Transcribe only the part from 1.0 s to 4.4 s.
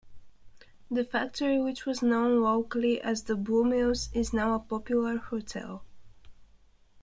factory, which was known locally as "the bluemills", is